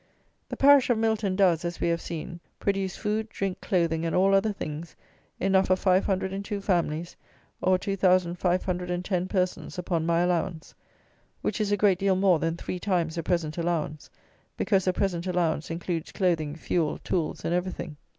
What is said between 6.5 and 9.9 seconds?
families, or 2510 persons